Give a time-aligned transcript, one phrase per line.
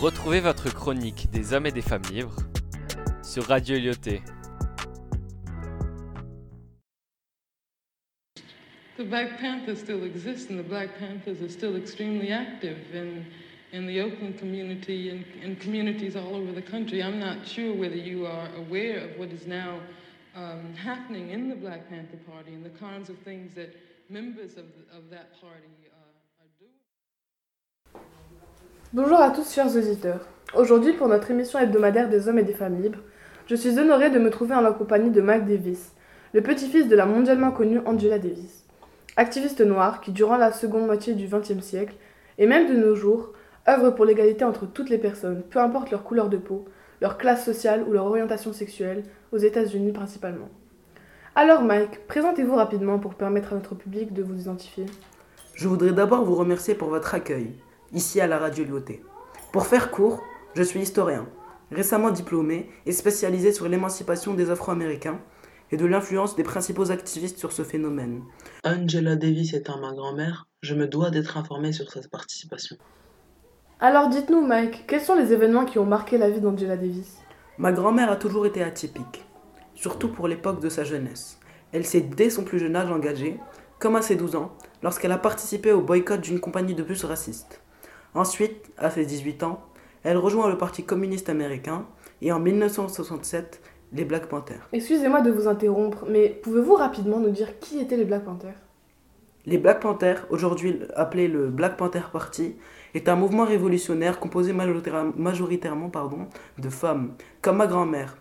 [0.00, 2.36] Retrouvez votre chronique des hommes et des femmes libres
[3.20, 4.22] sur Radio Lyoté.
[8.96, 13.24] The Black Panthers still exist, and the Black Panthers are still extremely active in,
[13.72, 15.10] in the Oakland community
[15.42, 17.02] and, communities all over the country.
[17.02, 19.80] I'm not sure whether you are aware of what is now
[20.36, 23.74] um, happening in the Black Panther Party and the kinds of things that
[24.08, 28.04] members of, of that party uh, are doing.
[28.94, 30.26] Bonjour à tous chers auditeurs.
[30.54, 33.00] Aujourd'hui pour notre émission hebdomadaire des hommes et des femmes libres,
[33.46, 35.92] je suis honorée de me trouver en la compagnie de Mike Davis,
[36.32, 38.64] le petit-fils de la mondialement connue Angela Davis.
[39.18, 41.96] Activiste noire qui durant la seconde moitié du XXe siècle,
[42.38, 43.34] et même de nos jours,
[43.68, 46.64] œuvre pour l'égalité entre toutes les personnes, peu importe leur couleur de peau,
[47.02, 50.48] leur classe sociale ou leur orientation sexuelle, aux États-Unis principalement.
[51.34, 54.86] Alors Mike, présentez-vous rapidement pour permettre à notre public de vous identifier.
[55.52, 57.52] Je voudrais d'abord vous remercier pour votre accueil,
[57.92, 59.02] ici à la radio Lyoté.
[59.52, 60.22] Pour faire court,
[60.54, 61.26] je suis historien,
[61.70, 65.20] récemment diplômé et spécialisé sur l'émancipation des Afro-Américains
[65.70, 68.22] et de l'influence des principaux activistes sur ce phénomène.
[68.64, 72.76] Angela Davis étant ma grand-mère, je me dois d'être informé sur sa participation.
[73.80, 77.18] Alors dites-nous Mike, quels sont les événements qui ont marqué la vie d'Angela Davis?
[77.58, 79.24] Ma grand-mère a toujours été atypique,
[79.74, 81.38] surtout pour l'époque de sa jeunesse.
[81.72, 83.38] Elle s'est dès son plus jeune âge engagée,
[83.78, 87.60] comme à ses 12 ans, lorsqu'elle a participé au boycott d'une compagnie de bus raciste.
[88.18, 89.60] Ensuite, à ses 18 ans,
[90.02, 91.86] elle rejoint le Parti communiste américain
[92.20, 93.60] et en 1967,
[93.92, 94.68] les Black Panthers.
[94.72, 98.56] Excusez-moi de vous interrompre, mais pouvez-vous rapidement nous dire qui étaient les Black Panthers?
[99.46, 102.56] Les Black Panthers, aujourd'hui appelé le Black Panther Party,
[102.92, 106.26] est un mouvement révolutionnaire composé majoritaire- majoritairement pardon,
[106.58, 108.16] de femmes, comme ma grand-mère,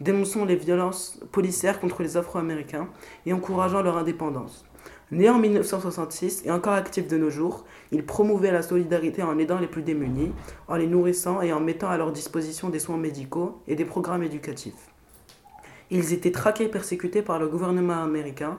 [0.00, 2.86] dénonçant les violences policières contre les Afro-Américains
[3.26, 4.64] et encourageant leur indépendance.
[5.12, 9.58] Né en 1966 et encore actif de nos jours, il promouvait la solidarité en aidant
[9.58, 10.32] les plus démunis,
[10.68, 14.22] en les nourrissant et en mettant à leur disposition des soins médicaux et des programmes
[14.22, 14.88] éducatifs.
[15.90, 18.58] Ils étaient traqués et persécutés par le gouvernement américain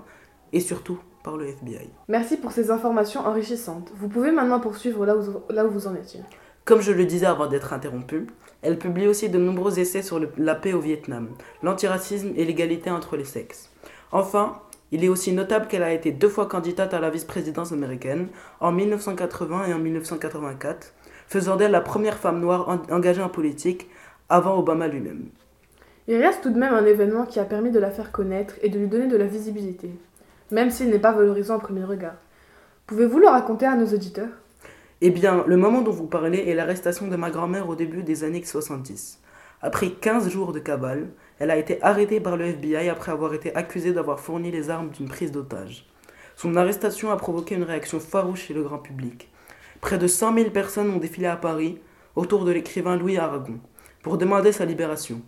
[0.51, 1.89] et surtout par le FBI.
[2.09, 3.91] Merci pour ces informations enrichissantes.
[3.97, 5.21] Vous pouvez maintenant poursuivre là où,
[5.53, 6.19] là où vous en étiez.
[6.65, 8.27] Comme je le disais avant d'être interrompue,
[8.61, 11.29] elle publie aussi de nombreux essais sur le- la paix au Vietnam,
[11.63, 13.71] l'antiracisme et l'égalité entre les sexes.
[14.11, 14.57] Enfin,
[14.91, 18.27] il est aussi notable qu'elle a été deux fois candidate à la vice-présidence américaine,
[18.59, 20.93] en 1980 et en 1984,
[21.27, 23.89] faisant d'elle la première femme noire en- engagée en politique
[24.29, 25.25] avant Obama lui-même.
[26.07, 28.69] Il reste tout de même un événement qui a permis de la faire connaître et
[28.69, 29.91] de lui donner de la visibilité,
[30.51, 32.15] même s'il n'est pas valorisant au premier regard.
[32.87, 34.29] Pouvez-vous le raconter à nos auditeurs?
[34.99, 38.23] Eh bien, le moment dont vous parlez est l'arrestation de ma grand-mère au début des
[38.23, 39.19] années 70.
[39.61, 41.07] Après 15 jours de cavale,
[41.41, 44.91] elle a été arrêtée par le FBI après avoir été accusée d'avoir fourni les armes
[44.91, 45.87] d'une prise d'otage.
[46.35, 49.27] Son arrestation a provoqué une réaction farouche chez le grand public.
[49.81, 51.79] Près de 100 000 personnes ont défilé à Paris
[52.15, 53.59] autour de l'écrivain Louis Aragon
[54.03, 55.19] pour demander sa libération.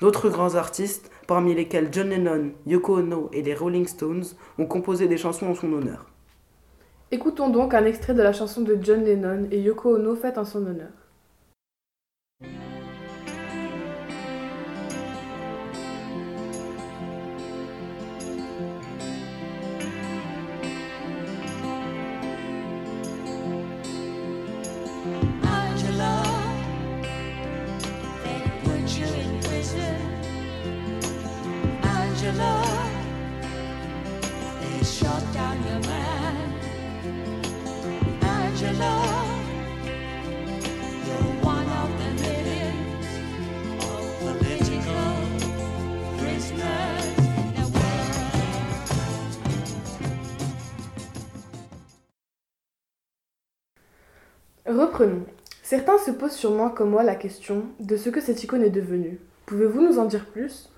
[0.00, 4.24] D'autres grands artistes, parmi lesquels John Lennon, Yoko Ono et les Rolling Stones,
[4.58, 6.06] ont composé des chansons en son honneur.
[7.12, 10.44] Écoutons donc un extrait de la chanson de John Lennon et Yoko Ono faite en
[10.44, 11.03] son honneur.
[54.66, 55.26] Reprenons.
[55.62, 59.20] Certains se posent sûrement comme moi la question de ce que cette icône est devenue.
[59.46, 60.70] Pouvez-vous nous en dire plus?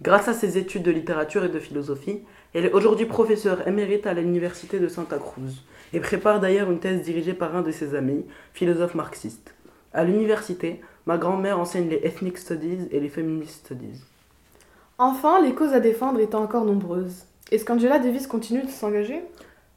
[0.00, 2.22] Grâce à ses études de littérature et de philosophie,
[2.54, 7.02] elle est aujourd'hui professeure émérite à l'université de Santa Cruz et prépare d'ailleurs une thèse
[7.02, 9.54] dirigée par un de ses amis, philosophe marxiste.
[9.92, 14.00] À l'université, ma grand-mère enseigne les Ethnic Studies et les Feminist Studies.
[14.96, 17.26] Enfin, les causes à défendre étant encore nombreuses.
[17.52, 19.22] Est-ce qu'Angela Davis continue de s'engager?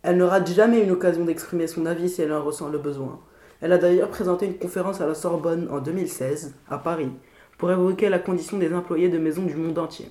[0.03, 3.19] Elle ne rate jamais une occasion d'exprimer son avis si elle en ressent le besoin.
[3.59, 7.12] Elle a d'ailleurs présenté une conférence à la Sorbonne en 2016, à Paris,
[7.59, 10.09] pour évoquer la condition des employés de maisons du monde entier.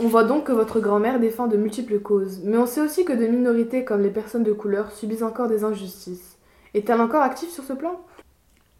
[0.00, 3.12] On voit donc que votre grand-mère défend de multiples causes, mais on sait aussi que
[3.12, 6.38] des minorités comme les personnes de couleur subissent encore des injustices.
[6.72, 8.00] Est-elle encore active sur ce plan?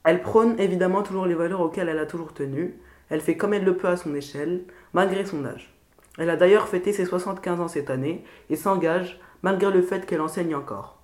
[0.04, 2.78] Elle prône évidemment toujours les valeurs auxquelles elle a toujours tenu.
[3.10, 4.62] Elle fait comme elle le peut à son échelle,
[4.92, 5.74] malgré son âge.
[6.18, 10.20] Elle a d'ailleurs fêté ses 75 ans cette année et s'engage malgré le fait qu'elle
[10.20, 10.97] enseigne encore.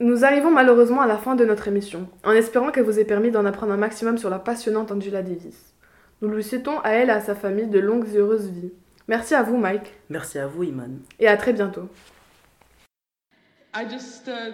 [0.00, 3.30] Nous arrivons malheureusement à la fin de notre émission, en espérant qu'elle vous ait permis
[3.30, 5.74] d'en apprendre un maximum sur la passionnante Angela Davis.
[6.22, 8.72] Nous lui souhaitons à elle et à sa famille de longues et heureuses vies.
[9.08, 11.00] Merci à vous Mike, Merci à vous, Iman.
[11.18, 11.88] et à très bientôt.
[13.74, 14.52] I just, uh,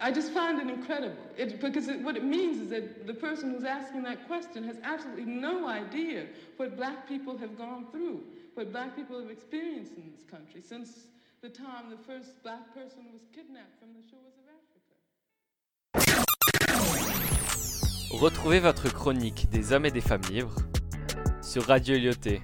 [0.00, 3.54] I just find it incredible it, because it, what it means is that the person
[3.54, 6.26] who's asking that question has absolutely no idea
[6.58, 8.20] what black people have gone through,
[8.54, 11.06] what black people have experienced in this country since
[11.40, 14.47] the time the first black person was kidnapped from the shores of
[18.20, 20.56] Retrouvez votre chronique des hommes et des femmes libres
[21.40, 22.42] sur Radio Lyoté.